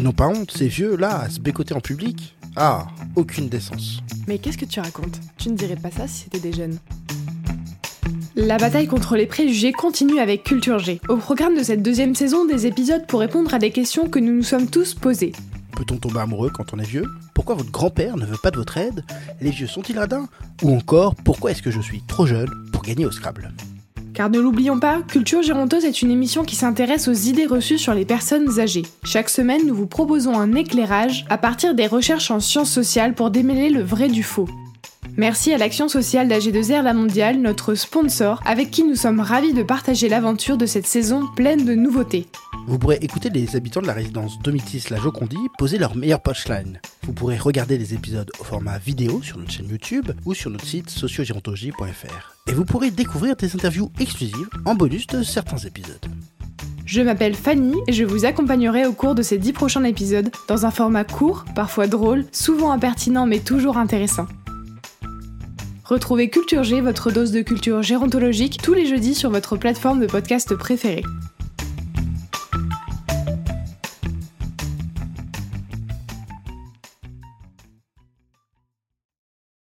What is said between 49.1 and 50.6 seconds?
sur notre chaîne YouTube ou sur